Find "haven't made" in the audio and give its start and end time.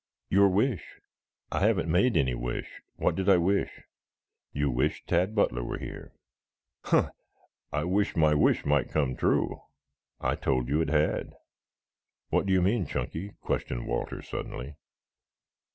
1.59-2.17